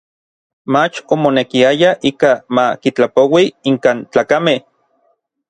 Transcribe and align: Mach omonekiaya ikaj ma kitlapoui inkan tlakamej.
Mach 0.73 0.95
omonekiaya 1.15 1.91
ikaj 2.11 2.33
ma 2.55 2.65
kitlapoui 2.81 3.45
inkan 3.73 3.97
tlakamej. 4.11 4.59